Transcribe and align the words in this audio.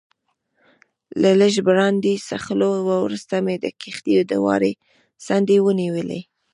له 1.21 1.31
لږ 1.39 1.53
برانډي 1.67 2.13
څښلو 2.27 2.71
وروسته 3.03 3.35
مې 3.45 3.55
د 3.63 3.65
کښتۍ 3.81 4.15
دواړې 4.31 4.71
څنډې 5.25 5.57
ونیولې. 5.61 6.21